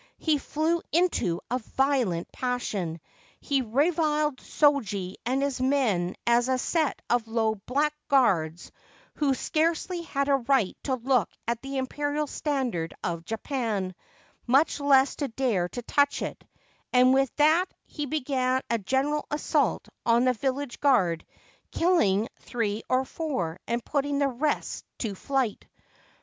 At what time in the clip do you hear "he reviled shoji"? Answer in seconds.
3.39-5.17